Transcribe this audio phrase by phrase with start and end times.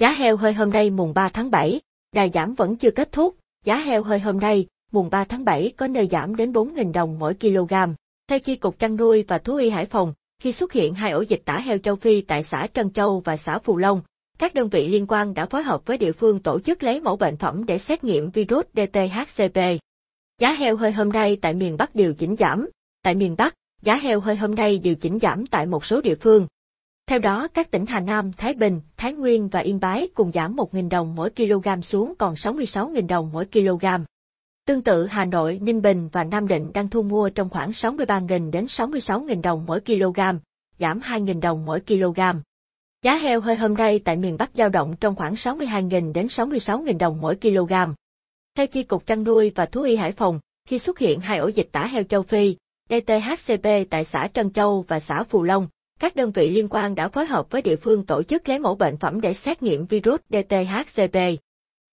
[0.00, 1.80] Giá heo hơi hôm nay mùng 3 tháng 7,
[2.12, 5.72] đà giảm vẫn chưa kết thúc, giá heo hơi hôm nay, mùng 3 tháng 7
[5.76, 7.74] có nơi giảm đến 4.000 đồng mỗi kg.
[8.28, 10.12] Theo Chi cục chăn nuôi và thú y Hải Phòng,
[10.42, 13.36] khi xuất hiện hai ổ dịch tả heo châu Phi tại xã Trân Châu và
[13.36, 14.02] xã Phù Long,
[14.38, 17.16] các đơn vị liên quan đã phối hợp với địa phương tổ chức lấy mẫu
[17.16, 19.58] bệnh phẩm để xét nghiệm virus DTHCP.
[20.40, 22.68] Giá heo hơi hôm nay tại miền Bắc điều chỉnh giảm,
[23.02, 26.14] tại miền Bắc, giá heo hơi hôm nay điều chỉnh giảm tại một số địa
[26.14, 26.46] phương.
[27.06, 30.56] Theo đó, các tỉnh Hà Nam, Thái Bình, Thái Nguyên và Yên Bái cùng giảm
[30.56, 33.86] 1.000 đồng mỗi kg xuống còn 66.000 đồng mỗi kg.
[34.66, 38.50] Tương tự Hà Nội, Ninh Bình và Nam Định đang thu mua trong khoảng 63.000
[38.50, 40.20] đến 66.000 đồng mỗi kg,
[40.78, 42.20] giảm 2.000 đồng mỗi kg.
[43.02, 46.98] Giá heo hơi hôm nay tại miền Bắc dao động trong khoảng 62.000 đến 66.000
[46.98, 47.72] đồng mỗi kg.
[48.56, 51.48] Theo Chi cục chăn nuôi và thú y Hải Phòng, khi xuất hiện hai ổ
[51.48, 52.56] dịch tả heo châu Phi,
[52.90, 55.68] DTHCP tại xã Trân Châu và xã Phù Long,
[56.00, 58.74] các đơn vị liên quan đã phối hợp với địa phương tổ chức lấy mẫu
[58.74, 61.18] bệnh phẩm để xét nghiệm virus DTHCP.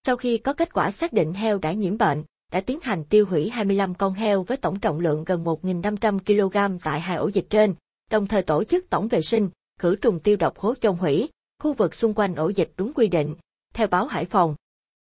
[0.05, 3.25] Sau khi có kết quả xác định heo đã nhiễm bệnh, đã tiến hành tiêu
[3.25, 7.45] hủy 25 con heo với tổng trọng lượng gần 1.500 kg tại hai ổ dịch
[7.49, 7.75] trên,
[8.11, 11.29] đồng thời tổ chức tổng vệ sinh, khử trùng tiêu độc hố chôn hủy,
[11.59, 13.35] khu vực xung quanh ổ dịch đúng quy định,
[13.73, 14.55] theo báo Hải Phòng.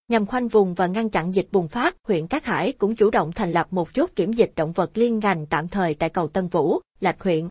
[0.07, 3.31] Nhằm khoanh vùng và ngăn chặn dịch bùng phát, huyện Cát Hải cũng chủ động
[3.31, 6.47] thành lập một chốt kiểm dịch động vật liên ngành tạm thời tại cầu Tân
[6.47, 7.47] Vũ, Lạch huyện.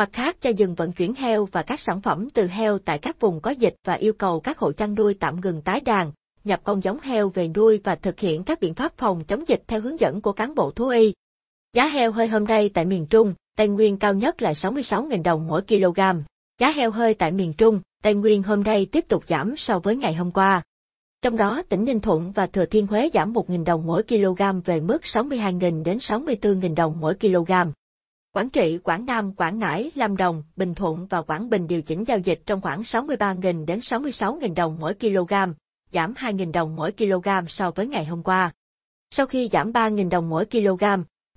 [0.00, 3.20] Mặt khác cho dừng vận chuyển heo và các sản phẩm từ heo tại các
[3.20, 6.12] vùng có dịch và yêu cầu các hộ chăn nuôi tạm ngừng tái đàn,
[6.44, 9.62] nhập con giống heo về nuôi và thực hiện các biện pháp phòng chống dịch
[9.66, 11.12] theo hướng dẫn của cán bộ thú y.
[11.72, 15.46] Giá heo hơi hôm nay tại miền Trung, Tây Nguyên cao nhất là 66.000 đồng
[15.46, 16.00] mỗi kg.
[16.58, 19.96] Giá heo hơi tại miền Trung, Tây Nguyên hôm nay tiếp tục giảm so với
[19.96, 20.62] ngày hôm qua.
[21.22, 24.80] Trong đó tỉnh Ninh Thuận và Thừa Thiên Huế giảm 1.000 đồng mỗi kg về
[24.80, 27.52] mức 62.000 đến 64.000 đồng mỗi kg.
[28.32, 32.04] Quảng Trị, Quảng Nam, Quảng Ngãi, Lâm Đồng, Bình Thuận và Quảng Bình điều chỉnh
[32.06, 35.34] giao dịch trong khoảng 63.000 đến 66.000 đồng mỗi kg,
[35.92, 38.52] giảm 2.000 đồng mỗi kg so với ngày hôm qua.
[39.10, 40.84] Sau khi giảm 3.000 đồng mỗi kg,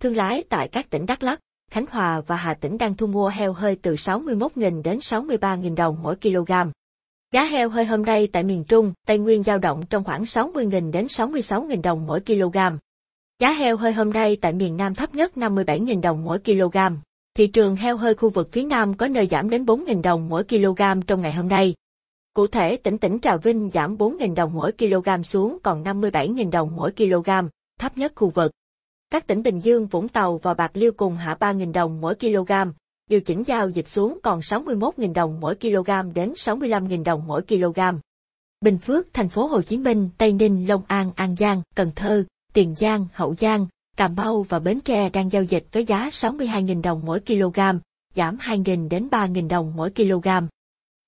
[0.02, 1.40] thương lái tại các tỉnh Đắk Lắk,
[1.72, 5.98] Khánh Hòa và Hà Tĩnh đang thu mua heo hơi từ 61.000 đến 63.000 đồng
[6.04, 6.54] mỗi kg.
[7.32, 10.92] Giá heo hơi hôm nay tại miền Trung, Tây Nguyên dao động trong khoảng 60.000
[10.92, 12.58] đến 66.000 đồng mỗi kg.
[13.40, 16.78] Giá heo hơi hôm nay tại miền Nam thấp nhất 57.000 đồng mỗi kg.
[17.36, 20.44] Thị trường heo hơi khu vực phía Nam có nơi giảm đến 4.000 đồng mỗi
[20.44, 21.74] kg trong ngày hôm nay.
[22.34, 26.76] Cụ thể tỉnh tỉnh Trà Vinh giảm 4.000 đồng mỗi kg xuống còn 57.000 đồng
[26.76, 27.30] mỗi kg,
[27.80, 28.52] thấp nhất khu vực.
[29.10, 32.52] Các tỉnh Bình Dương, Vũng Tàu và Bạc Liêu cùng hạ 3.000 đồng mỗi kg,
[33.10, 37.80] điều chỉnh giao dịch xuống còn 61.000 đồng mỗi kg đến 65.000 đồng mỗi kg.
[38.62, 42.24] Bình Phước, thành phố Hồ Chí Minh, Tây Ninh, Long An, An Giang, Cần Thơ,
[42.54, 46.82] Tiền Giang, Hậu Giang, Cà Mau và Bến Tre đang giao dịch với giá 62.000
[46.82, 47.60] đồng mỗi kg,
[48.16, 50.28] giảm 2.000 đến 3.000 đồng mỗi kg.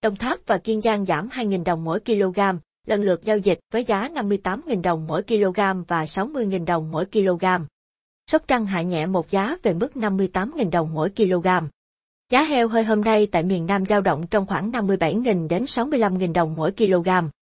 [0.01, 2.39] Đồng Tháp và Kiên Giang giảm 2.000 đồng mỗi kg,
[2.88, 7.45] lần lượt giao dịch với giá 58.000 đồng mỗi kg và 60.000 đồng mỗi kg.
[8.31, 11.47] Sóc Trăng hạ nhẹ một giá về mức 58.000 đồng mỗi kg.
[12.31, 16.34] Giá heo hơi hôm nay tại miền Nam dao động trong khoảng 57.000 đến 65.000
[16.34, 17.09] đồng mỗi kg.